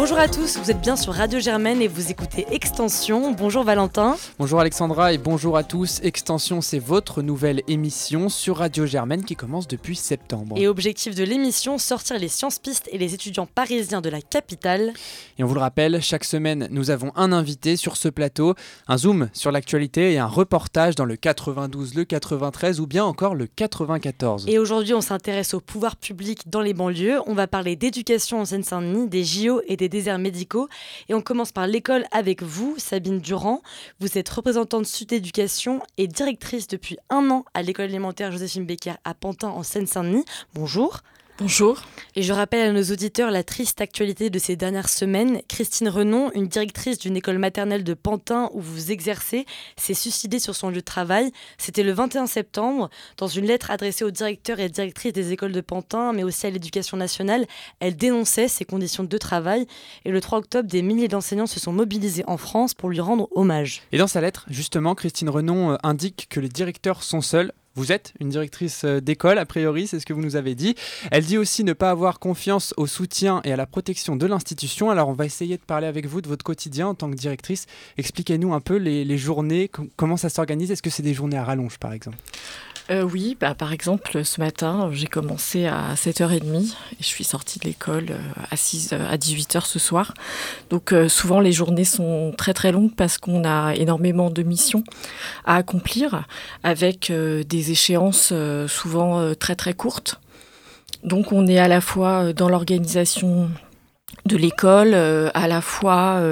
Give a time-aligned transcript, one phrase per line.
[0.00, 3.32] Bonjour à tous, vous êtes bien sur Radio Germaine et vous écoutez Extension.
[3.32, 4.16] Bonjour Valentin.
[4.38, 5.98] Bonjour Alexandra et bonjour à tous.
[6.04, 10.56] Extension, c'est votre nouvelle émission sur Radio Germaine qui commence depuis septembre.
[10.56, 14.92] Et objectif de l'émission, sortir les sciences pistes et les étudiants parisiens de la capitale.
[15.36, 18.54] Et on vous le rappelle, chaque semaine, nous avons un invité sur ce plateau,
[18.86, 23.34] un zoom sur l'actualité et un reportage dans le 92, le 93 ou bien encore
[23.34, 24.44] le 94.
[24.46, 27.18] Et aujourd'hui, on s'intéresse au pouvoir public dans les banlieues.
[27.26, 30.68] On va parler d'éducation en Seine-Saint-Denis, des JO et des déserts médicaux.
[31.08, 33.62] Et on commence par l'école avec vous, Sabine Durand.
[34.00, 38.94] Vous êtes représentante Sud Éducation et directrice depuis un an à l'école élémentaire Joséphine Becker
[39.04, 40.24] à Pantin en Seine-Saint-Denis.
[40.54, 41.02] Bonjour.
[41.40, 41.84] Bonjour.
[42.16, 45.40] Et je rappelle à nos auditeurs la triste actualité de ces dernières semaines.
[45.46, 50.56] Christine Renon, une directrice d'une école maternelle de Pantin où vous exercez, s'est suicidée sur
[50.56, 51.30] son lieu de travail.
[51.56, 52.90] C'était le 21 septembre.
[53.18, 56.50] Dans une lettre adressée aux directeurs et directrices des écoles de Pantin, mais aussi à
[56.50, 57.46] l'éducation nationale,
[57.78, 59.68] elle dénonçait ses conditions de travail.
[60.04, 63.28] Et le 3 octobre, des milliers d'enseignants se sont mobilisés en France pour lui rendre
[63.30, 63.82] hommage.
[63.92, 67.92] Et dans sa lettre, justement, Christine Renon euh, indique que les directeurs sont seuls vous
[67.92, 70.74] êtes une directrice euh, d'école, a priori, c'est ce que vous nous avez dit.
[71.12, 74.90] Elle dit aussi ne pas avoir confiance au soutien et à la protection de l'institution.
[74.90, 77.66] Alors on va essayer de parler avec vous de votre quotidien en tant que directrice.
[77.96, 80.72] Expliquez-nous un peu les, journées, comment ça s'organise.
[80.72, 82.18] Est-ce que c'est des journées à rallonge, par exemple?
[82.90, 87.58] Euh, oui, bah, par exemple, ce matin, j'ai commencé à 7h30 et je suis sortie
[87.58, 88.18] de l'école euh,
[88.50, 90.14] à, 6, à 18h ce soir.
[90.70, 94.84] Donc euh, souvent, les journées sont très très longues parce qu'on a énormément de missions
[95.44, 96.24] à accomplir
[96.62, 98.32] avec des échéances
[98.66, 100.20] souvent très très courtes.
[101.04, 103.50] Donc on est à la fois dans l'organisation
[104.24, 106.22] de l'école, à la fois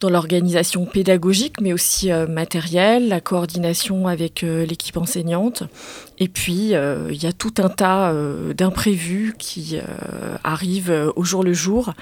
[0.00, 5.64] dans l'organisation pédagogique, mais aussi euh, matérielle, la coordination avec euh, l'équipe enseignante.
[6.18, 8.12] Et puis, euh, il y a tout un tas
[8.54, 9.78] d'imprévus qui
[10.44, 11.94] arrivent au jour le jour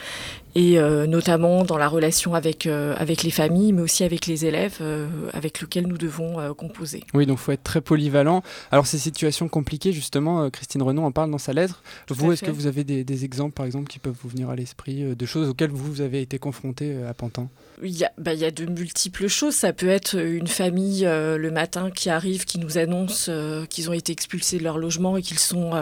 [0.57, 4.47] et euh, notamment dans la relation avec, euh, avec les familles, mais aussi avec les
[4.47, 7.05] élèves euh, avec lesquels nous devons composer.
[7.13, 8.43] Oui, donc il faut être très polyvalent.
[8.73, 11.83] Alors ces situations compliquées, justement, Christine Renon en parle dans sa lettre.
[12.09, 15.15] vous, est-ce que vous avez des, exemples, par exemple, qui peuvent vous venir à l'esprit,
[15.15, 17.49] de choses auxquelles vous avez été confronté à Pantin?
[17.83, 19.55] Il y, a, bah, il y, a, de multiples choses.
[19.55, 23.31] Ça peut être une famille le matin qui arrive, qui nous annonce
[23.69, 25.73] qu'ils ont été expulsés de leur logement et qu'ils sont,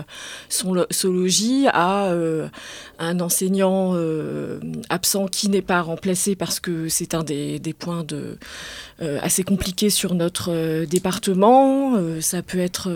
[0.49, 0.75] sous
[1.13, 2.13] logis, à
[2.99, 3.97] un enseignant
[4.89, 8.39] absent qui n'est pas remplacé parce que c'est un des, points de,
[9.03, 11.95] euh, assez compliqués sur notre euh, département.
[11.97, 12.91] Euh, ça peut être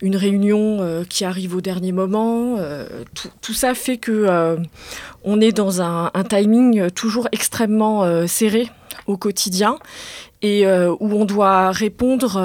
[0.00, 2.58] une réunion qui arrive au dernier moment.
[3.40, 4.56] Tout, ça fait que
[5.24, 8.68] on est dans un, timing toujours extrêmement serré
[9.06, 9.78] au quotidien
[10.42, 12.38] et où on doit répondre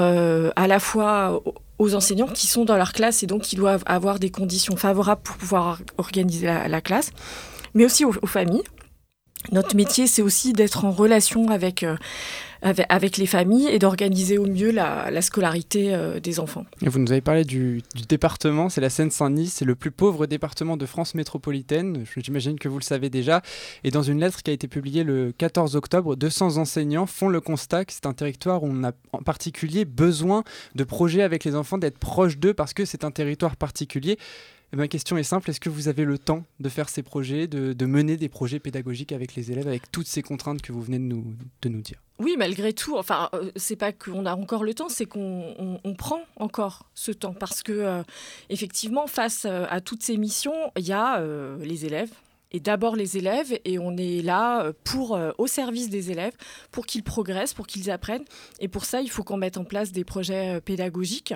[0.56, 1.42] à la fois
[1.82, 5.22] aux enseignants qui sont dans leur classe et donc qui doivent avoir des conditions favorables
[5.22, 7.10] pour pouvoir organiser la classe
[7.74, 8.62] mais aussi aux, familles.
[9.50, 11.96] Notre métier, c'est aussi d'être en relation avec, euh,
[12.62, 16.64] avec, les familles et d'organiser au mieux la, scolarité euh, des enfants.
[16.80, 20.86] Vous nous avez parlé du, département, c'est la Seine-Saint-Denis, c'est le plus pauvre département de
[20.86, 23.42] France métropolitaine, j'imagine que vous le savez déjà.
[23.84, 27.40] Et dans une lettre qui a été publiée le 14 octobre, 200 enseignants font le
[27.40, 30.44] constat que c'est un territoire où on a en particulier besoin
[30.74, 34.18] de projets avec les enfants, d'être proche d'eux parce que c'est un territoire particulier.
[34.72, 37.46] Eh ma question est simple, est-ce que vous avez le temps de faire ces projets,
[37.46, 40.98] de, mener des projets pédagogiques avec les élèves, avec toutes ces contraintes que vous venez
[40.98, 41.98] de nous dire?
[42.22, 46.20] Oui, malgré tout, enfin, euh, c'est pas qu'on a encore le temps, c'est qu'on prend
[46.36, 48.02] encore ce temps parce que, euh,
[48.48, 51.22] effectivement, face euh, à toutes ces missions, il y a
[51.58, 52.10] les élèves,
[52.52, 56.34] et d'abord les élèves et on est là pour au service des élèves
[56.70, 58.24] pour qu'ils progressent, pour qu'ils apprennent
[58.60, 61.34] et pour ça il faut qu'on mette en place des projets pédagogiques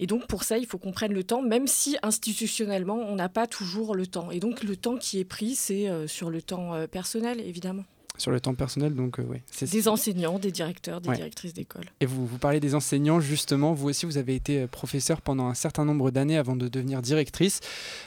[0.00, 3.28] et donc pour ça, il faut qu'on prenne le temps, même si institutionnellement, on n'a
[3.28, 4.30] pas toujours le temps.
[4.30, 7.84] Et donc le temps qui est pris, c'est sur le temps personnel, évidemment
[8.20, 8.94] sur le temps personnel.
[8.94, 11.84] Donc, euh, ouais, c'est des enseignants, des directeurs, des directrices d'école.
[12.00, 13.72] Et vous, vous parlez des enseignants, justement.
[13.72, 17.02] Vous aussi, vous avez été euh, professeur pendant un certain nombre d'années avant de devenir
[17.02, 17.60] directrice.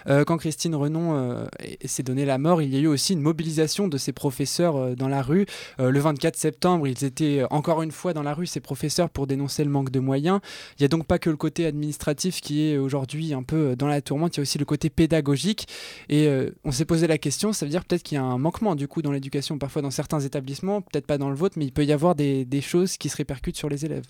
[0.07, 1.47] Euh, quand Christine Renon
[1.85, 5.07] s'est donné la mort, il y a eu aussi une mobilisation de ces professeurs dans
[5.07, 5.45] la rue.
[5.79, 9.63] le 24 septembre, ils étaient encore une fois dans la rue, ces professeurs, pour dénoncer
[9.63, 10.39] le manque de moyens.
[10.77, 13.87] Il n'y a donc pas que le côté administratif qui est aujourd'hui un peu dans
[13.87, 15.67] la tourmente, il y a aussi le côté pédagogique.
[16.09, 16.29] Et
[16.63, 18.87] on s'est posé la question, ça veut dire peut-être qu'il y a un manquement du
[18.87, 21.71] coup dans l'éducation, parfois dans certains certains établissements, peut-être pas dans le vôtre, mais il
[21.71, 24.03] peut y avoir des, choses qui se répercutent sur les élèves.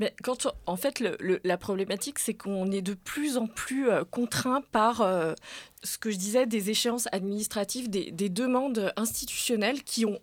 [0.00, 1.02] Mais quand en fait,
[1.44, 5.34] la problématique, c'est qu'on est de plus en plus euh, contraint par euh,
[5.84, 10.18] ce que je disais des échéances administratives, des, demandes institutionnelles qui ont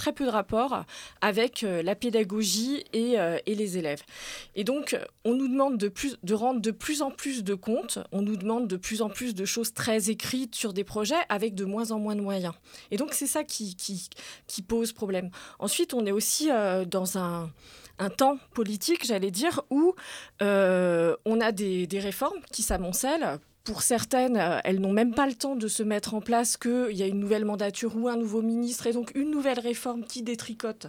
[0.00, 0.84] très peu de rapport
[1.20, 3.16] avec la pédagogie et,
[3.46, 4.02] et, les élèves.
[4.54, 7.98] Et donc, on nous demande de, plus, de rendre de plus en plus de comptes,
[8.10, 11.54] on nous demande de plus en plus de choses très écrites sur des projets avec
[11.54, 12.54] de moins en moins de moyens.
[12.90, 13.76] Et donc, c'est ça qui,
[14.66, 15.30] pose problème.
[15.58, 16.48] Ensuite, on est aussi
[16.86, 17.50] dans un
[18.08, 19.94] temps politique, j'allais dire, où
[20.40, 23.38] euh, on a des, réformes qui s'amoncellent.
[23.64, 26.92] Pour certaines, euh, elles n'ont même pas le temps de se mettre en place qu'il
[26.92, 30.22] y a une nouvelle mandature ou un nouveau ministre et donc une nouvelle réforme qui
[30.22, 30.86] détricote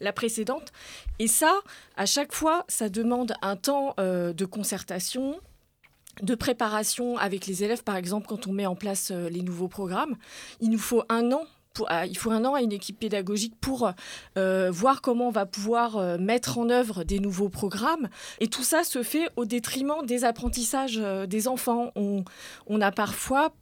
[0.00, 0.72] la précédente.
[1.18, 1.60] Et ça,
[1.96, 5.38] à chaque fois, ça demande un temps euh, de concertation,
[6.22, 10.16] de préparation avec les élèves, par exemple, quand on met en place les nouveaux programmes.
[10.60, 11.44] Il nous faut un an
[12.08, 13.90] il faut un an à une équipe pédagogique pour
[14.36, 18.08] euh, voir comment on va pouvoir euh, mettre en œuvre des nouveaux programmes.
[18.40, 21.92] Et tout ça se fait au détriment des apprentissages euh, des enfants.
[21.96, 22.24] On,
[22.66, 23.52] on a parfois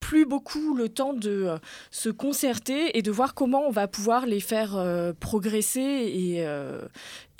[0.00, 1.54] plus beaucoup le temps de
[1.90, 4.78] se concerter et de voir comment on va pouvoir les faire
[5.18, 5.80] progresser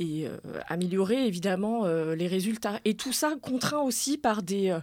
[0.01, 0.27] et,
[0.69, 2.81] améliorer évidemment les résultats.
[2.87, 4.75] Et tout ça contraint aussi par des,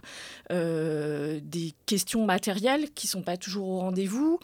[0.48, 4.38] des questions matérielles qui ne sont pas toujours au rendez-vous,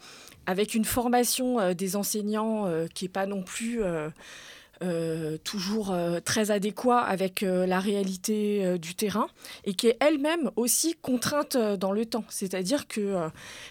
[0.48, 6.52] avec une formation euh, des enseignants euh, qui n'est pas non plus euh, toujours très
[6.52, 9.26] adéquat avec la réalité du terrain
[9.64, 12.24] et qui est elle-même aussi contrainte dans le temps.
[12.28, 13.28] C'est-à-dire que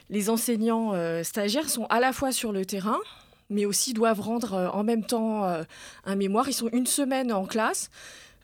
[0.09, 0.91] les enseignants
[1.23, 2.97] stagiaires sont à la fois sur le terrain,
[3.49, 5.45] mais aussi doivent rendre en même temps
[6.03, 6.49] un mémoire.
[6.49, 7.89] Ils sont une semaine en classe.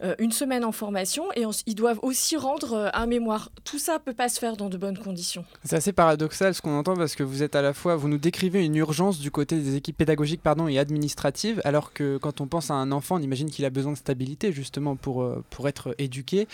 [0.04, 3.52] Euh, une semaine en formation et ils doivent aussi rendre euh, un mémoire.
[3.64, 5.46] Tout ça peut pas se faire dans de bonnes conditions.
[5.64, 8.18] C'est assez paradoxal ce qu'on entend parce que vous êtes à la fois, vous nous
[8.18, 12.48] décrivez une urgence du côté des équipes pédagogiques pardon, et administratives, alors que quand on
[12.48, 15.68] pense à un enfant, on imagine qu'il a besoin de stabilité justement pour, euh, pour
[15.68, 16.48] être éduqué,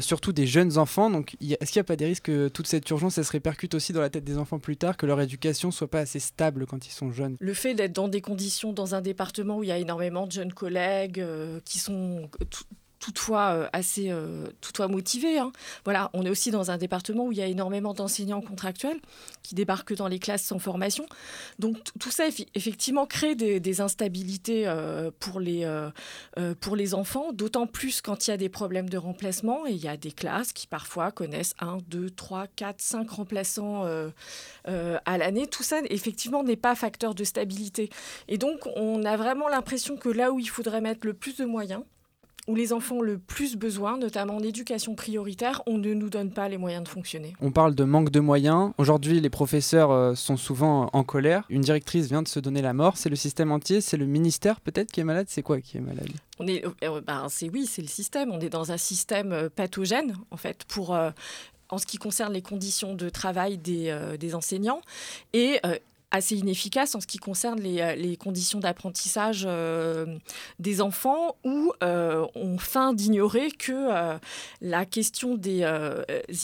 [0.00, 1.10] surtout des jeunes enfants.
[1.10, 3.74] Donc est-ce qu'il n'y a pas des risques que toute cette urgence, elle se répercute
[3.74, 6.66] aussi dans la tête des enfants plus tard, que leur éducation soit pas assez stable
[6.66, 7.36] quand ils sont jeunes?
[7.40, 10.32] Le fait d'être dans des conditions, dans un département où il y a énormément de
[10.32, 11.24] jeunes collègues
[11.64, 12.28] qui sont
[13.02, 15.38] toutefois euh, assez euh, toutefois motivé.
[15.38, 15.50] Hein.
[15.84, 19.00] Voilà, on est aussi dans un département où il y a énormément d'enseignants contractuels
[19.42, 21.04] qui débarquent dans les classes sans formation.
[21.58, 25.66] Donc tout ça effectivement crée des, instabilités euh, pour les
[26.60, 29.82] pour les enfants, d'autant plus quand il y a des problèmes de remplacement et il
[29.82, 33.84] y a des classes qui parfois connaissent un, deux, trois, quatre, cinq remplaçants
[34.64, 35.46] à l'année.
[35.48, 37.90] Tout ça effectivement n'est pas facteur de stabilité.
[38.28, 41.44] Et donc on a vraiment l'impression que là où il faudrait mettre le plus de
[41.44, 41.82] moyens
[42.48, 46.32] où les enfants ont le plus besoin, notamment en éducation prioritaire, on ne nous donne
[46.32, 47.34] pas les moyens de fonctionner.
[47.40, 48.72] On parle de manque de moyens.
[48.78, 51.44] Aujourd'hui, les professeurs euh, sont souvent en colère.
[51.50, 52.96] Une directrice vient de se donner la mort.
[52.96, 55.26] C'est le système entier, c'est le ministère peut-être qui est malade.
[55.28, 56.10] C'est quoi qui est malade?
[56.40, 58.32] On est, euh, ben, c'est oui, c'est le système.
[58.32, 60.96] On est dans un système euh, pathogène en fait pour
[61.68, 64.80] en ce qui concerne les conditions de travail des, des enseignants
[65.32, 65.58] et
[66.12, 70.18] assez inefficace en ce qui concerne les, euh, conditions d'apprentissage euh,
[70.58, 74.18] des enfants où euh, on feint d'ignorer que
[74.60, 75.66] la question des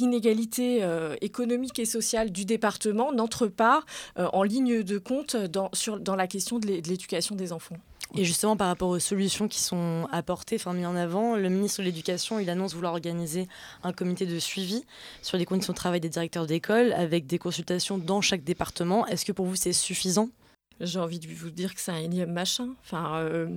[0.00, 0.82] inégalités
[1.20, 3.82] économiques et sociales du département n'entre pas
[4.16, 5.36] en ligne de compte
[5.74, 7.76] sur, dans la question de l'éducation des enfants.
[8.16, 11.80] Et justement, par rapport aux solutions qui sont apportées, enfin mises en avant, le ministre
[11.80, 13.48] de l'Éducation, il annonce vouloir organiser
[13.82, 14.84] un comité de suivi
[15.22, 19.06] sur les conditions de travail des directeurs d'école avec des consultations dans chaque département.
[19.06, 20.30] Est-ce que pour vous c'est suffisant?
[20.80, 22.74] J'ai envie de vous dire que c'est un énième machin.
[22.84, 23.48] Enfin, euh,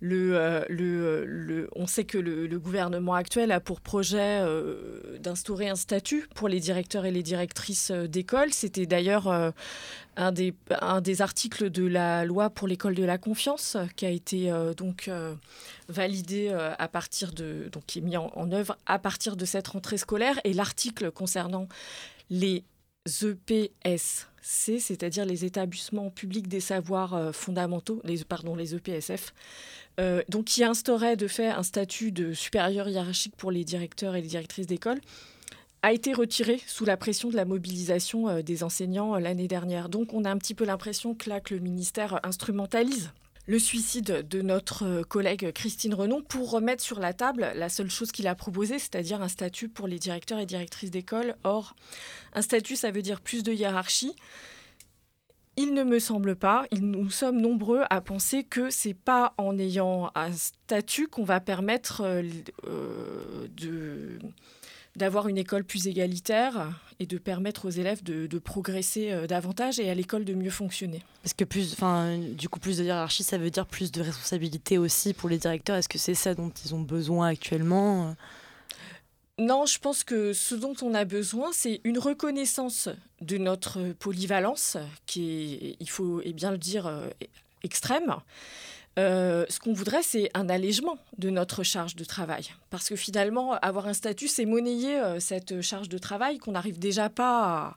[0.00, 5.68] le, euh, le, le, on sait que le, gouvernement actuel a pour projet euh, d'instaurer
[5.68, 8.52] un statut pour les directeurs et les directrices d'école.
[8.52, 9.28] C'était d'ailleurs
[10.16, 14.10] un, des, un des articles de la loi pour l'école de la confiance qui a
[14.10, 15.10] été donc
[15.88, 19.68] validé à partir de, donc qui est mis en, en œuvre à partir de cette
[19.68, 20.38] rentrée scolaire.
[20.44, 21.68] Et l'article concernant
[22.30, 22.64] les
[23.06, 29.34] EPS c'est-à-dire les établissements publics des savoirs euh, fondamentaux, les, pardon, les EPSF,
[29.98, 34.22] euh, donc qui instaurait de fait un statut de supérieur hiérarchique pour les directeurs et
[34.22, 35.00] les directrices d'école
[35.82, 39.88] a été retiré sous la pression de la mobilisation euh, des enseignants l'année dernière.
[39.88, 43.10] Donc on a un petit peu l'impression que là, que le ministère instrumentalise
[43.46, 47.90] le suicide de notre euh, collègue Christine Renon pour remettre sur la table la seule
[47.90, 51.36] chose qu'il a proposée, c'est-à-dire un statut pour les directeurs et directrices d'école.
[51.44, 51.76] Or,
[52.32, 54.14] un statut, ça veut dire plus de hiérarchie.
[55.58, 60.10] Il ne me semble pas, nous sommes nombreux à penser que c'est pas en ayant
[60.14, 62.22] un statut qu'on va permettre euh,
[62.66, 64.18] euh, de
[64.96, 69.90] d'avoir une école plus égalitaire et de permettre aux élèves de, progresser euh, davantage et
[69.90, 71.02] à l'école de mieux fonctionner.
[71.22, 74.78] Parce que plus, enfin, du coup, plus de hiérarchie, ça veut dire plus de responsabilité
[74.78, 75.76] aussi pour les directeurs.
[75.76, 78.14] Est-ce que c'est ça dont ils ont besoin actuellement
[79.38, 82.88] non, je pense que ce dont on a besoin, c'est une reconnaissance
[83.20, 86.90] de notre polyvalence, qui est, il faut et bien le dire,
[88.98, 92.46] euh, ce qu'on voudrait, c'est un allègement de notre charge de travail.
[92.70, 97.10] Parce que finalement, avoir un statut, c'est monnayer cette charge de travail qu'on n'arrive déjà
[97.10, 97.76] pas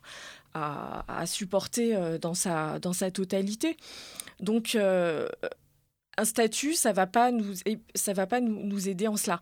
[0.54, 3.76] à, supporter dans, sa, dans sa totalité.
[4.40, 4.76] Donc,
[6.20, 6.90] un statut, ça
[7.94, 9.40] ça va pas nous, aider en cela.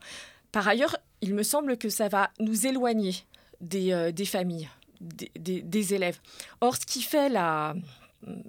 [0.53, 3.15] Par ailleurs, il me semble que ça va nous éloigner
[3.61, 4.69] des, euh, familles,
[5.01, 6.19] des, élèves.
[6.61, 7.75] Or, ce qui fait la,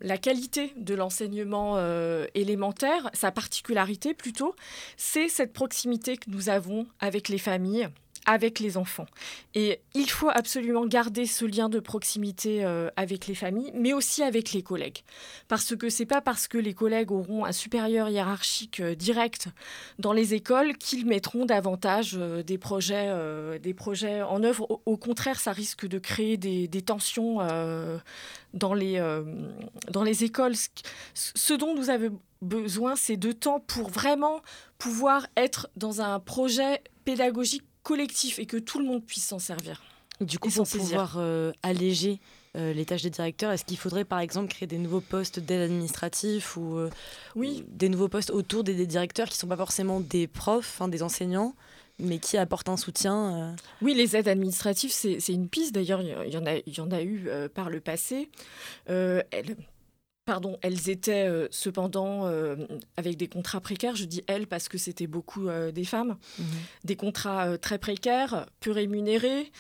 [0.02, 4.56] la qualité de l'enseignement euh, élémentaire, sa particularité plutôt,
[4.98, 7.88] c'est cette proximité que nous avons avec les familles
[8.30, 9.08] avec les enfants.
[9.56, 14.22] Et il faut absolument garder ce lien de proximité euh, avec les familles, mais aussi
[14.22, 15.00] avec les collègues.
[15.48, 19.48] Parce que c'est pas parce que les collègues auront un supérieur hiérarchique euh, direct
[19.98, 23.10] dans les écoles qu'ils mettront davantage euh, des, projets,
[23.60, 24.80] des projets en œuvre.
[24.86, 27.40] Au, contraire, ça risque de créer des, des tensions
[28.54, 29.02] dans, les,
[29.90, 30.54] dans les écoles.
[31.16, 34.42] Ce dont nous avons besoin, c'est de temps pour vraiment
[34.78, 39.82] pouvoir être dans un projet pédagogique collectif et que tout le monde puisse s'en servir.
[40.22, 42.20] Du coup, pour pouvoir euh, alléger
[42.56, 45.62] euh, les tâches des directeurs, est-ce qu'il faudrait par exemple créer des nouveaux postes d'aide
[45.62, 46.92] administratif ou, euh,
[47.36, 47.66] oui.
[47.68, 51.02] des nouveaux postes autour des, directeurs qui ne sont pas forcément des profs, hein, des
[51.02, 51.56] enseignants
[52.02, 53.58] mais qui apportent un soutien.
[53.82, 55.76] Oui, les aides administratives, c'est une piste.
[55.76, 58.30] D'ailleurs, il y, en a, il y en a eu par le passé.
[58.88, 59.58] Elle,
[60.30, 62.56] Pardon, elles étaient euh, cependant euh,
[62.98, 63.96] avec des contrats précaires.
[63.96, 66.18] Je dis elles parce que c'était beaucoup euh, des femmes.
[66.38, 66.46] Mhm.
[66.84, 69.52] Des contrats très précaires, peu rémunérés.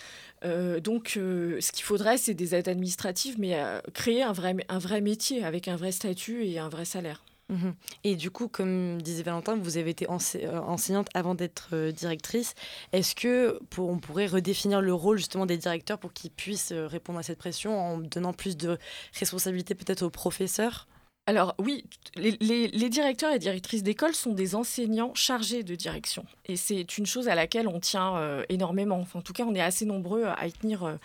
[0.43, 3.57] donc, ce qu'il faudrait, c'est des aides administratives, mais
[3.95, 7.23] créer un vrai, un vrai métier avec un vrai statut et un vrai salaire.
[7.49, 7.73] Mhm.
[8.03, 12.53] Et du coup, comme disait Valentin, vous avez été euh, enseignante avant d'être euh, directrice.
[12.93, 17.17] Est-ce que on pourrait redéfinir le rôle justement des directeurs pour qu'ils puissent euh, répondre
[17.17, 18.77] à cette pression en donnant plus de
[19.17, 20.87] responsabilité peut-être aux professeurs?
[21.25, 26.25] Alors oui, les, directeurs et directrices d'école sont des enseignants chargés de direction.
[26.45, 28.97] Et c'est une chose à laquelle on tient énormément.
[28.99, 30.97] Enfin, en tout cas, on est assez nombreux à y tenir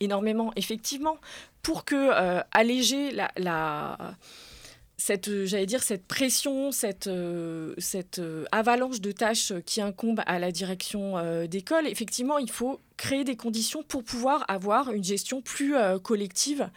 [0.00, 0.50] énormément.
[0.56, 1.18] Effectivement,
[1.62, 4.16] pour que alléger la
[4.96, 10.22] cette, euh, j'allais dire, cette pression, cette, euh, cette euh, avalanche de tâches qui incombe
[10.26, 15.42] à la direction d'école, effectivement, il faut créer des conditions pour pouvoir avoir une gestion
[15.42, 16.70] plus collective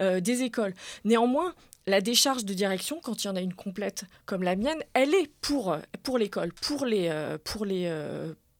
[0.00, 0.74] des écoles.
[1.04, 1.54] Néanmoins,
[1.86, 5.14] la décharge de direction, quand il y en a une complète comme la mienne, elle
[5.14, 7.10] est pour, pour l'école, pour les,
[7.44, 7.90] pour les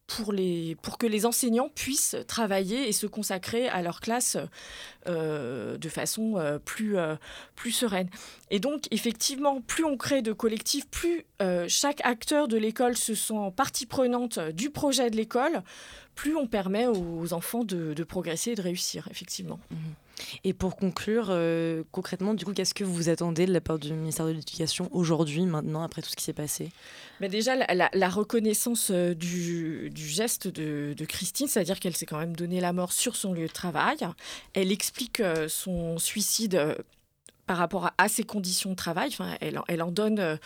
[0.07, 4.37] pour, les, pour que les enseignants puissent travailler et se consacrer à leur classe
[5.09, 7.17] euh, de façon euh, plus, euh,
[7.55, 8.09] plus sereine.
[8.51, 11.25] Et donc, effectivement, plus on crée de collectifs, plus
[11.69, 15.63] chaque acteur de l'école se sent partie prenante du projet de l'école,
[16.15, 19.61] plus on permet aux enfants de, progresser et de réussir, effectivement.
[19.71, 19.77] Mmh.
[20.45, 23.93] Et pour conclure, euh, concrètement, du coup, qu'est-ce que vous attendez de la part du
[23.93, 26.71] ministère de l'Éducation aujourd'hui, maintenant, après tout ce qui s'est passé?
[27.21, 32.61] Mais Déjà, la, reconnaissance euh, du, geste de, Christine, c'est-à-dire qu'elle s'est quand même donné
[32.61, 33.99] la mort sur son lieu de travail.
[34.55, 36.77] Elle explique euh, son suicide
[37.47, 39.11] par rapport à, ses conditions de travail.
[39.41, 40.39] Elle, en donne,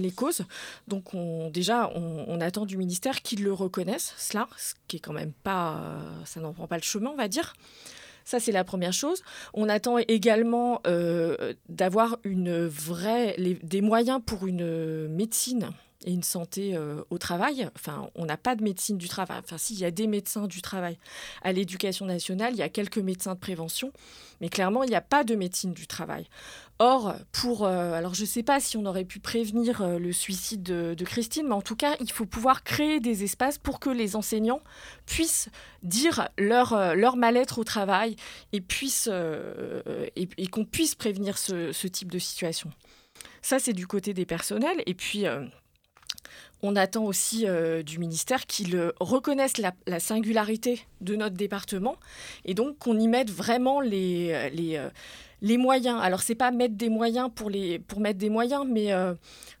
[0.00, 0.44] les causes.
[0.88, 5.12] Donc, on, déjà, on, attend du ministère qu'il le reconnaisse, cela, ce qui est quand
[5.12, 7.54] même pas, ça n'en prend pas le chemin, on va dire.
[8.24, 9.22] Ça, c'est la première chose.
[9.52, 15.70] On attend également euh, d'avoir une vraie, des moyens pour une médecine
[16.04, 17.68] et une santé euh, au travail.
[17.74, 19.40] Enfin, on n'a pas de médecine du travail.
[19.42, 20.98] Enfin, si, il y a des médecins du travail.
[21.42, 23.90] À l'éducation nationale, il y a quelques médecins de prévention,
[24.40, 26.28] mais clairement, il n'y a pas de médecine du travail.
[26.78, 30.12] Or, pour, euh, alors je ne sais pas si on aurait pu prévenir euh, le
[30.12, 33.90] suicide de, Christine, mais en tout cas, il faut pouvoir créer des espaces pour que
[33.90, 34.60] les enseignants
[35.06, 35.48] puissent
[35.82, 38.16] dire leur, leur mal-être au travail
[38.52, 39.10] et, puissent,
[40.16, 42.70] et, qu'on puisse prévenir ce, ce, type de situation.
[43.42, 44.82] Ça, c'est du côté des personnels.
[44.86, 45.26] Et puis,
[46.64, 51.96] on attend aussi euh, du ministère qu'il reconnaisse la, singularité de notre département
[52.46, 56.00] et donc qu'on y mette vraiment les, euh, les, euh, moyens.
[56.02, 58.94] Alors, c'est pas mettre des moyens pour, les, pour mettre des moyens, mais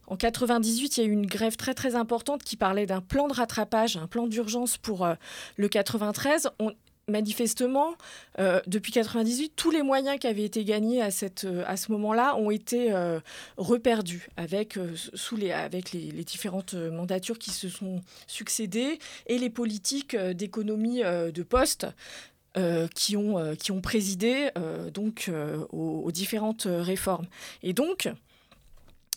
[0.06, 3.28] en 98, il y a eu une grève très très importante qui parlait d'un plan
[3.28, 5.06] de rattrapage, un plan d'urgence pour
[5.56, 6.48] le 93.
[6.58, 6.72] On,
[7.08, 7.94] manifestement,
[8.38, 11.92] euh, depuis 98, tous les moyens qui avaient été gagnés à, cette, euh, à ce
[11.92, 13.20] moment-là ont été euh,
[13.56, 14.78] reperdus avec,
[15.14, 21.42] sous les, avec les, différentes mandatures qui se sont succédées et les politiques d'économie de
[21.42, 21.86] poste.
[22.94, 24.48] qui, ont, qui ont présidé
[24.92, 25.30] donc
[25.70, 27.26] aux, différentes réformes.
[27.62, 28.08] Et donc,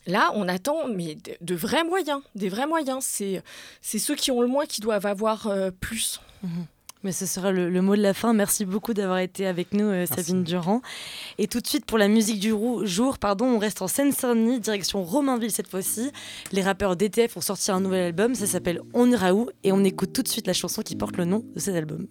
[0.06, 3.04] Là, on attend mais de, vrais moyens, des vrais moyens.
[3.04, 3.44] C'est,
[3.82, 6.22] ceux qui ont le moins qui doivent avoir plus.
[6.44, 6.64] Mmh
[7.04, 8.34] Mais ce sera le, mot de la fin.
[8.34, 10.82] Merci beaucoup d'avoir été avec nous, euh, Sabine Durand.
[11.38, 15.04] Et tout de suite, pour la musique du jour, pardon, on reste en Seine-Saint-Denis, direction
[15.04, 16.12] Romainville cette fois-ci.
[16.52, 19.84] Les rappeurs DTF ont sorti un nouvel album, ça s'appelle On ira où Et on
[19.84, 22.08] écoute tout de suite la chanson qui porte le nom de cet album.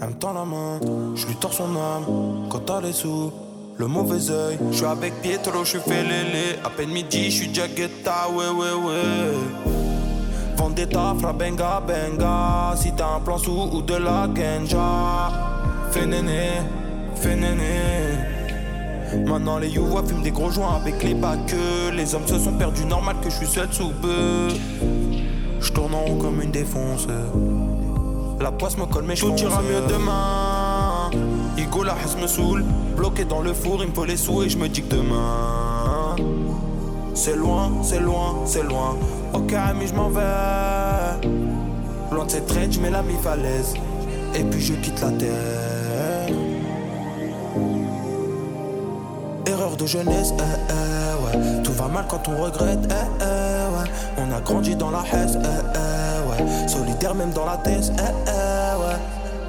[0.00, 0.80] Elle me tend la main,
[1.16, 2.48] je lui tords son âme.
[2.50, 3.32] Quand t'as les sous,
[3.78, 4.58] le mauvais oeil.
[4.70, 6.58] Je suis avec Pietro, je suis fait lélé.
[6.64, 9.87] À peine midi, je suis déjà ouais, ouais, ouais.
[10.68, 12.74] Vendetta, fra benga, benga.
[12.76, 15.30] Si t'as un plan sous ou de la genja.
[15.90, 16.60] Fais néné,
[17.14, 18.18] fais néné.
[19.26, 21.56] Maintenant les youvois fument des gros joints avec les bacs.
[21.94, 24.48] Les hommes se sont perdus, normal que je suis seul sous peu.
[25.58, 27.06] Je tourne en haut comme une défonce.
[28.38, 31.10] La poisse me colle, mais tout ira mieux demain.
[31.56, 32.62] Igo la me saoule,
[32.94, 35.67] bloqué dans le four, il me faut les sous et je me dis que demain.
[37.20, 38.96] C'est loin, c'est loin, c'est loin.
[39.34, 40.20] Ok, ami, je m'en vais.
[42.12, 43.74] Loin de cette traite, je mets la mi-falaise.
[44.36, 46.28] Et puis je quitte la terre.
[49.46, 51.62] Erreur de jeunesse, eh, eh, ouais.
[51.64, 53.24] Tout va mal quand on regrette, eh, eh,
[53.74, 53.88] ouais.
[54.18, 56.68] On a grandi dans la haisse, eh, ouais.
[56.68, 58.96] Solidaire même dans la eh, ouais.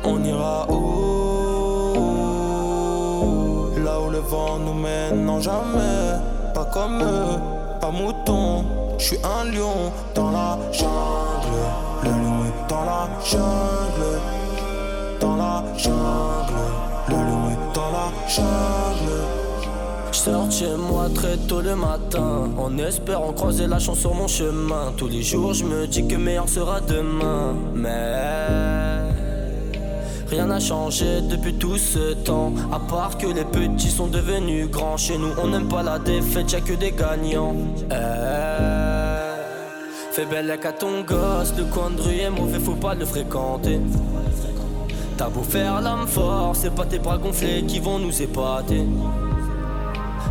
[0.05, 1.19] On ira où?
[3.85, 6.17] Là où le vent nous mène, non jamais.
[6.55, 8.65] Pas comme eux, pas mouton.
[8.98, 11.59] Je suis un lion dans la jungle.
[12.03, 14.19] Le lion est dans la jungle.
[15.19, 16.65] Dans la jungle.
[17.07, 19.39] Le lion est dans la jungle.
[20.12, 24.91] Sors chez moi très tôt le matin En espérant croiser la chance sur mon chemin
[24.98, 28.78] Tous les jours je me dis que meilleur sera demain Mais
[30.29, 32.53] Rien n'a changé depuis tout ce temps.
[32.71, 34.98] À part que les petits sont devenus grands.
[34.98, 37.55] Chez nous on n'aime pas la défaite, y'a que des gagnants.
[37.91, 37.95] Eh,
[40.12, 43.79] Fais belle à ton gosse, le coin de rue est mauvais, faut pas le fréquenter.
[45.17, 48.86] T'as beau faire l'âme fort, c'est pas tes bras gonflés qui vont nous épater.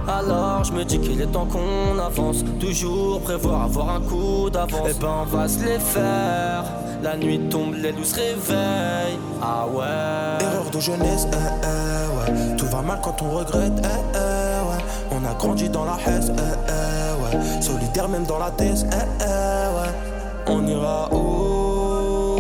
[0.09, 2.45] Alors je me dis qu'il est temps qu'on avance.
[2.59, 4.89] Toujours prévoir avoir un coup d'avance.
[4.91, 6.65] Eh ben on va se les faire
[7.01, 9.19] La nuit tombe, loups se réveillent.
[9.41, 10.45] Ah ouais.
[10.45, 12.57] Erreur de jeunesse, eh, eh, ouais.
[12.57, 14.19] Tout va mal quand on regrette, eh, eh,
[14.69, 14.83] ouais.
[15.13, 17.63] On a grandi dans la haisse, eh, eh, ouais.
[17.63, 19.91] Solidaire même dans la thèse, ouais.
[20.49, 22.39] On ira où?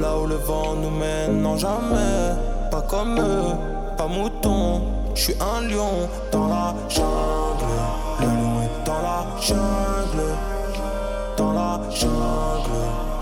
[0.00, 2.36] Là où le vent nous mène, non jamais.
[2.70, 3.54] Pas comme eux,
[3.98, 4.80] pas mouton.
[5.14, 7.66] Je suis un lion dans la jungle.
[8.20, 10.22] Le lion est dans la jungle.
[11.42, 12.70] Dans la jungle.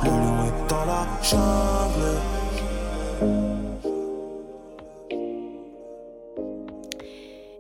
[0.05, 2.40] Le lion est dans la jungle.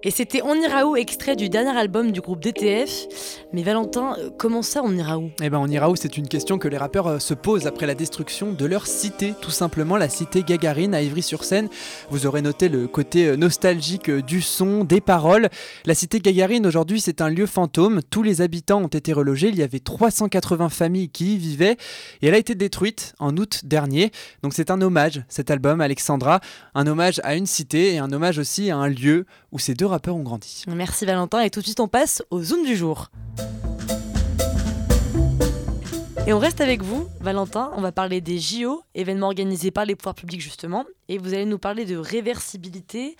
[0.02, 3.06] Et c'était On ira où, extrait du dernier album du groupe DTF.
[3.52, 5.30] Mais Valentin, euh, comment ça on ira où?
[5.42, 7.86] Eh ben on ira où, c'est une question que les rappeurs euh, se posent après
[7.86, 11.68] la destruction de leur cité, tout simplement la cité Gagarine à Ivry-sur-Seine.
[12.08, 15.50] Vous aurez noté le côté euh, nostalgique du son, des paroles.
[15.84, 19.56] La cité Gagarine aujourd'hui c'est un lieu fantôme, tous les habitants ont été relogés, il
[19.56, 21.76] y avait 380 familles qui y vivaient
[22.22, 24.12] et elle a été détruite en août dernier.
[24.42, 26.40] Donc c'est un hommage, cet album Alexandra,
[26.74, 29.86] un hommage à une cité et un hommage aussi à un lieu où ces deux
[29.86, 30.64] rappeurs ont grandi.
[30.68, 33.10] Merci Valentin et tout de suite on passe au Zoom du jour.
[36.26, 37.72] Et on reste avec vous, Valentin.
[37.76, 40.84] On va parler des JO, événements organisés par les pouvoirs publics justement.
[41.08, 43.16] Et vous allez nous parler de réversibilité.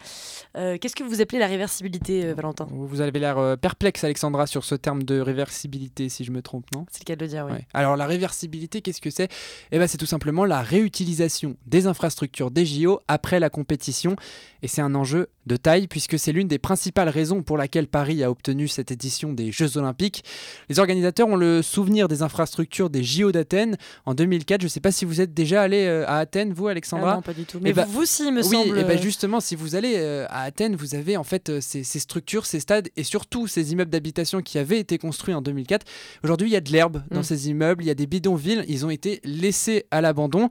[0.56, 2.68] Euh, qu'est-ce que vous appelez la réversibilité, euh, Valentin?
[2.70, 6.66] Vous avez l'air euh, perplexe, Alexandra, sur ce terme de réversibilité, si je me trompe,
[6.72, 6.86] non?
[6.92, 7.58] C'est le cas de le dire, oui.
[7.74, 9.28] Alors la réversibilité, qu'est-ce que c'est?
[9.72, 14.14] Eh ben, c'est tout simplement la réutilisation des infrastructures des JO après la compétition.
[14.62, 18.22] Et c'est un enjeu de taille puisque c'est l'une des principales raisons pour laquelle Paris
[18.22, 20.22] a obtenu cette édition des Jeux Olympiques.
[20.68, 23.76] Les organisateurs ont le souvenir des infrastructures des JO d'Athènes
[24.06, 24.60] en 2004.
[24.60, 27.22] Je ne sais pas si vous êtes déjà allé à Athènes, vous, Alexandra ah Non,
[27.22, 27.58] pas du tout.
[27.60, 28.78] Mais bah, vous aussi, me oui, semble.
[28.78, 31.82] et ben justement, si vous allez euh, à Athènes, vous avez en fait euh, ces,
[31.84, 35.86] structures, ces stades et surtout ces immeubles d'habitation qui avaient été construits en 2004.
[36.24, 37.24] Aujourd'hui, il y a de l'herbe dans mm.
[37.24, 40.48] ces immeubles, il y a des bidonvilles, ils ont été laissés à l'abandon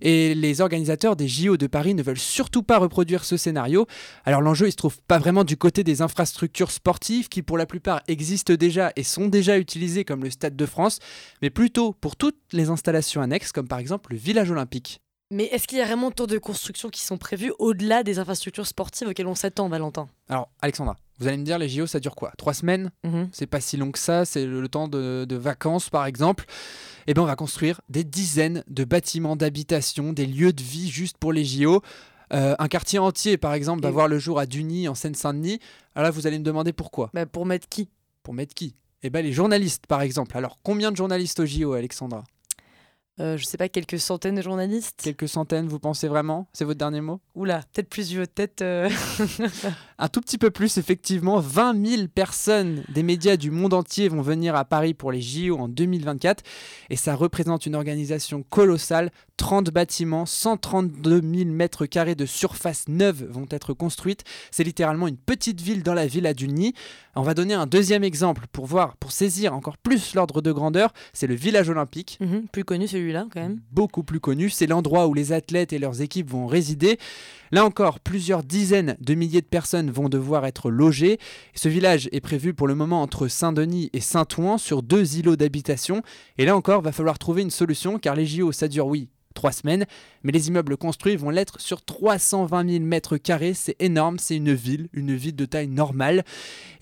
[0.00, 3.86] et les organisateurs des JO de Paris ne veulent surtout pas reproduire ce scénario.
[4.24, 7.66] Alors l'enjeu, il se trouve pas vraiment du côté des infrastructures sportives qui pour la
[7.66, 10.98] plupart existent déjà et sont déjà utilisées comme le Stade de France,
[11.42, 15.00] mais plutôt pour toutes les installations annexes comme par exemple le village olympique.
[15.32, 18.66] Mais est-ce qu'il y a vraiment tant de constructions qui sont prévues au-delà des infrastructures
[18.66, 20.08] sportives auxquelles on s'attend, Valentin?
[20.28, 22.32] Alors, Alexandra, vous allez me dire, les JO, ça dure quoi?
[22.36, 22.90] Trois semaines?
[23.04, 23.28] Mhm.
[23.30, 26.46] C'est pas si long que ça, c'est le, temps de, vacances, par exemple.
[27.06, 31.16] Eh bien, on va construire des dizaines de bâtiments d'habitation, des lieux de vie juste
[31.16, 31.80] pour les JO.
[32.32, 35.60] Euh, un quartier entier, par exemple, va voir le jour à Duny, en Seine-Saint-Denis.
[35.94, 37.10] Alors là, vous allez me demander pourquoi?
[37.14, 37.88] Bah, pour mettre qui?
[38.24, 38.74] Pour mettre qui?
[39.02, 40.36] Eh bien, les journalistes, par exemple.
[40.36, 42.24] Alors, combien de journalistes au JO, Alexandra?
[43.18, 46.48] Euh, je sais pas, quelques centaines de journalistes Quelques centaines, vous pensez vraiment?
[46.52, 47.20] C'est votre dernier mot?
[47.34, 48.62] Oula, peut-être plus vieux, peut-être.
[48.62, 48.88] Euh,
[49.98, 51.40] Un tout petit peu plus, effectivement.
[51.40, 55.58] 20 000 personnes des médias du monde entier vont venir à Paris pour les JO
[55.58, 56.42] en 2024.
[56.88, 59.10] Et ça représente une organisation colossale.
[59.36, 64.22] 30 bâtiments, 132 000 mètres carrés de surface neuve vont être construites.
[64.50, 66.74] C'est littéralement une petite ville dans la villa du Nid.
[67.16, 70.92] On va donner un deuxième exemple pour voir, pour saisir encore plus l'ordre de grandeur.
[71.12, 72.18] C'est le village olympique.
[72.20, 72.86] Mhm, plus connu
[73.72, 74.50] Beaucoup plus connu.
[74.50, 76.98] C'est l'endroit où les athlètes et leurs équipes vont résider.
[77.52, 81.18] Là encore, plusieurs dizaines de milliers de personnes vont devoir être logées.
[81.54, 86.02] Ce village est prévu pour le moment entre Saint-Denis et Saint-Ouen sur deux îlots d'habitation.
[86.38, 89.08] Et là encore, va falloir trouver une solution car les JO, ça dure, oui,
[89.40, 89.86] trois semaines,
[90.22, 94.52] mais les immeubles construits vont l'être sur 320 000 mètres carrés, c'est énorme, c'est une
[94.52, 96.26] ville, une ville de taille normale.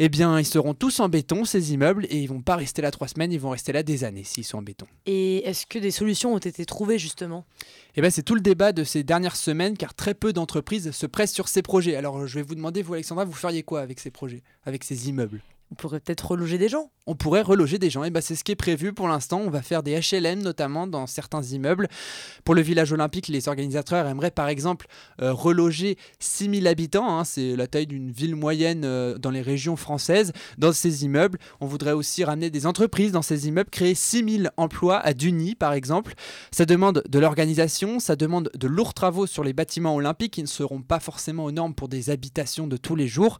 [0.01, 2.91] Eh bien, ils seront tous en béton, ces immeubles, et ils vont pas rester là
[2.91, 4.89] trois semaines, ils vont rester là des années s'ils sont en béton.
[5.07, 7.47] Et est-ce que des solutions ont été trouvées justement?
[7.95, 11.07] Eh bien, c'est tout le débat de ces dernières semaines, car très peu d'entreprises se
[11.07, 11.95] pressent sur ces projets.
[11.95, 15.09] Alors, je vais vous demander, vous Alexandra, vous feriez quoi avec ces projets, avec ces
[15.09, 15.43] immeubles?
[15.71, 16.91] On pourrait peut-être reloger des gens.
[17.07, 18.05] On pourrait reloger des gens.
[18.05, 19.41] Et bah c'est ce qui est prévu pour l'instant.
[19.41, 21.89] On va faire des HLM notamment dans certains immeubles.
[22.45, 24.87] Pour le village olympique, les organisateurs aimeraient par exemple
[25.21, 27.19] euh, reloger 6000 habitants.
[27.19, 27.25] Hein.
[27.25, 30.33] c'est la taille d'une ville moyenne euh, dans les régions françaises.
[30.57, 34.99] Dans ces immeubles, on voudrait aussi ramener des entreprises dans ces immeubles, créer 6000 emplois
[34.99, 36.15] à Duny par exemple.
[36.51, 40.47] Ça demande de l'organisation, ça demande de lourds travaux sur les bâtiments olympiques qui ne
[40.47, 43.39] seront pas forcément aux normes pour des habitations de tous les jours.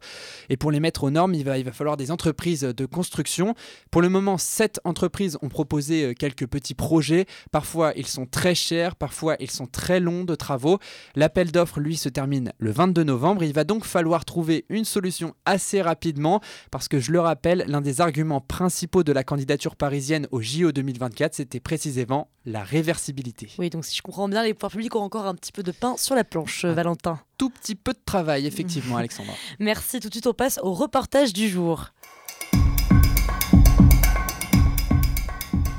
[0.49, 3.55] Et pour les mettre aux normes, il va, il va falloir des entreprises de construction.
[3.91, 7.25] Pour le moment, sept entreprises ont proposé euh, quelques petits projets.
[7.51, 10.79] Parfois, ils sont très chers, parfois, ils sont très longs de travaux.
[11.15, 13.43] L'appel d'offres, lui, se termine le 22 novembre.
[13.43, 17.81] Il va donc falloir trouver une solution assez rapidement parce que, je le rappelle, l'un
[17.81, 23.49] des arguments principaux de la candidature parisienne au JO 2024, c'était précisément la réversibilité.
[23.59, 25.71] Oui, donc si je comprends bien, les pouvoirs publics ont encore un petit peu de
[25.71, 27.19] pain sur la planche, Valentin.
[27.37, 29.33] Tout petit peu de travail, effectivement, Alexandra.
[29.59, 29.99] Merci.
[29.99, 31.91] Tout de suite, on passe au reportage du jour.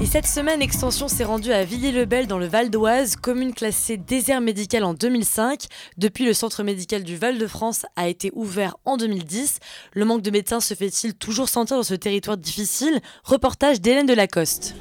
[0.03, 4.41] Et cette semaine, Extension s'est rendue à Villiers-le-Bel dans le Val d'Oise, commune classée désert
[4.41, 5.67] médical en 2005.
[5.99, 9.59] Depuis, le centre médical du Val-de-France a été ouvert en 2010.
[9.93, 13.01] Le manque de médecins se fait-il toujours sentir dans ce territoire difficile?
[13.25, 14.75] Reportage d'Hélène Delacoste.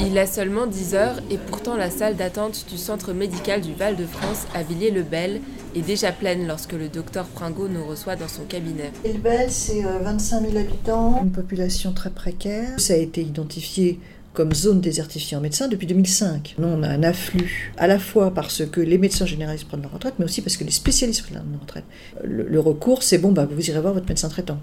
[0.00, 4.46] Il a seulement 10 heures et pourtant la salle d'attente du centre médical du Val-de-France
[4.54, 5.40] à Villiers-le-Bel
[5.74, 8.92] est déjà pleine lorsque le docteur Pringot nous reçoit dans son cabinet.
[9.02, 12.78] Villiers-le-Bel, c'est 25 euh, 000 habitants, une population très précaire.
[12.78, 13.98] Ça a été identifié
[14.36, 16.56] comme zone désertifiée en médecins depuis 2005.
[16.58, 19.92] Nous, on a un afflux, à la fois parce que les médecins généralistes prennent leur
[19.92, 21.84] retraite, mais aussi parce que les spécialistes prennent leur retraite.
[22.22, 24.58] Le, recours, c'est bon, bah, vous irez voir votre médecin traitant.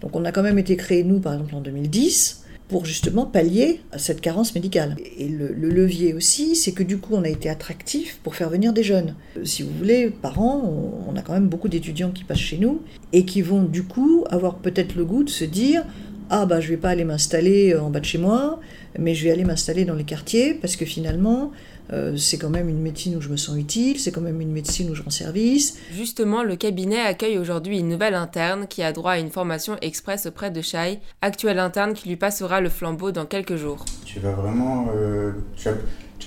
[0.00, 2.41] Donc on a quand même été créé, nous, par exemple, en 2010
[2.72, 4.96] pour justement pallier à cette carence médicale.
[5.18, 8.72] Et le, levier aussi, c'est que du coup, on a été attractif pour faire venir
[8.72, 9.14] des jeunes.
[9.36, 12.56] Euh, si vous voulez, par an, on, a quand même beaucoup d'étudiants qui passent chez
[12.56, 12.80] nous
[13.12, 15.84] et qui vont du coup avoir peut-être le goût de se dire
[16.30, 18.58] ah bah je vais pas aller m'installer en bas de chez moi,
[18.98, 21.52] mais je vais aller m'installer dans les quartiers parce que finalement
[21.92, 24.52] euh, c'est quand même une médecine où je me sens utile, c'est quand même une
[24.52, 25.76] médecine où je rends service.
[25.92, 30.26] Justement, le cabinet accueille aujourd'hui une nouvelle interne qui a droit à une formation express
[30.26, 33.84] auprès de Shai, actuelle interne qui lui passera le flambeau dans quelques jours.
[34.06, 34.88] Tu vas vraiment...
[34.96, 35.68] Euh, tu,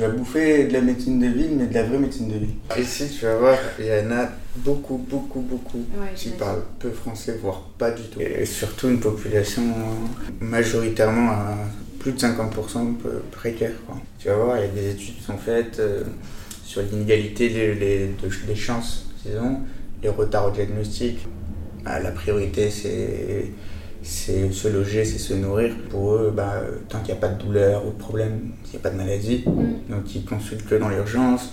[0.04, 2.56] vas, bouffer de la médecine de ville, mais de la vraie médecine de ville.
[2.78, 5.84] Ici, tu vas voir, il y en a beaucoup, beaucoup, beaucoup
[6.16, 8.20] qui parlent peu français, voire pas du tout.
[8.20, 9.64] Et surtout une population
[10.42, 11.56] majoritairement à
[12.00, 12.98] plus de 50%
[13.32, 13.72] précaires.
[14.26, 16.04] Tu vas voir, il y a des études qui sont faites euh,
[16.64, 19.60] sur l'inégalité des, chances, disons,
[20.02, 21.20] les retards au diagnostic.
[21.84, 23.52] Bah, la priorité, c'est
[24.02, 25.76] c'est se loger, c'est se nourrir.
[25.92, 26.56] Pour eux, bah,
[26.90, 28.98] tant qu'il n'y a pas de douleur ou de problème, il n'y a pas de
[28.98, 29.92] maladie, mm.
[29.92, 31.52] donc ils consultent que dans l'urgence.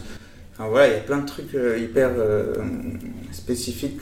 [0.55, 2.55] Enfin, voilà, il y a plein de trucs euh, hyper euh,
[3.33, 4.01] spécifiques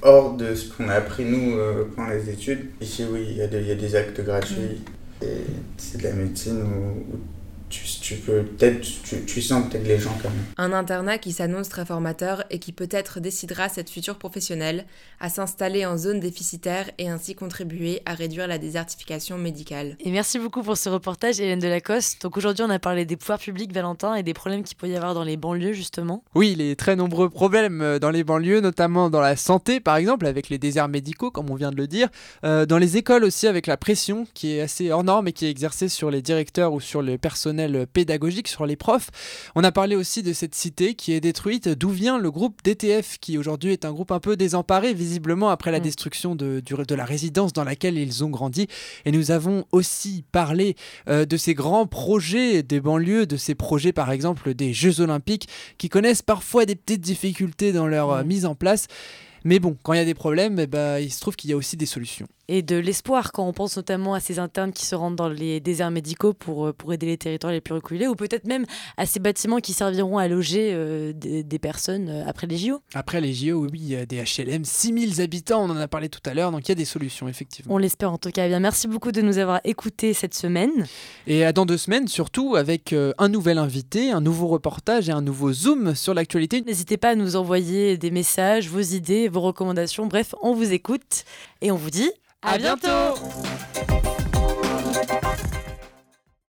[0.00, 1.58] hors de ce qu'on a appris nous
[1.94, 2.70] pendant les études.
[2.80, 4.80] Ici, oui, il y, a des actes gratuits.
[4.80, 5.26] Mm
[5.76, 7.16] c'est de la médecine où,
[7.68, 8.86] tu, peux peut-être,
[9.26, 10.44] tu, sens peut-être les gens quand même.
[10.56, 14.84] Un internat qui s'annonce très formateur et qui peut-être décidera cette future professionnelle
[15.20, 19.96] à s'installer en zone déficitaire et ainsi contribuer à réduire la désertification médicale.
[20.00, 22.22] Et merci beaucoup pour ce reportage, Hélène Delacoste.
[22.22, 24.96] Donc aujourd'hui, on a parlé des pouvoirs publics, Valentin, et des problèmes qu'il peut y
[24.96, 26.22] avoir dans les banlieues, justement.
[26.34, 30.26] Oui, les très nombreux problèmes euh, dans les banlieues, notamment dans la santé, par exemple,
[30.26, 32.08] avec les déserts médicaux, comme on vient de le dire.
[32.44, 35.46] Euh, dans les écoles aussi, avec la pression qui est assez hors norme et qui
[35.46, 37.18] est exercée sur les directeurs ou sur le
[37.56, 39.10] personnel pédagogique sur les profs.
[39.54, 43.18] On a parlé aussi de cette cité qui est détruite, d'où vient le groupe DTF
[43.18, 45.82] qui aujourd'hui est un groupe un peu désemparé visiblement après la mm.
[45.82, 48.66] destruction de, de la résidence dans laquelle ils ont grandi.
[49.04, 50.76] Et nous avons aussi parlé
[51.08, 55.48] euh, de ces grands projets des banlieues, de ces projets par exemple des Jeux olympiques
[55.78, 58.86] qui connaissent parfois des petites difficultés dans leur euh, mise en place.
[59.44, 61.52] Mais bon, quand il y a des problèmes, eh ben, il se trouve qu'il y
[61.52, 64.86] a aussi des solutions et de l'espoir quand on pense notamment à ces internes qui
[64.86, 68.06] se rendent dans les déserts médicaux pour, euh, pour aider les territoires les plus reculés
[68.06, 72.46] ou peut-être même à ces bâtiments qui serviront à loger euh, des, personnes euh, après
[72.46, 72.80] les JO.
[72.94, 76.08] Après les JO, oui, il y a des HLM, 6000 habitants, on en a parlé
[76.08, 77.74] tout à l'heure, donc il y a des solutions effectivement.
[77.74, 78.46] On l'espère en tout cas.
[78.46, 80.86] Eh bien, merci beaucoup de nous avoir écoutés cette semaine.
[81.26, 85.22] Et à dans deux semaines surtout avec un nouvel invité, un nouveau reportage et un
[85.22, 86.60] nouveau zoom sur l'actualité.
[86.60, 91.24] N'hésitez pas à nous envoyer des messages, vos idées, vos recommandations, bref, on vous écoute
[91.62, 92.10] et on vous dit
[92.46, 92.88] à bientôt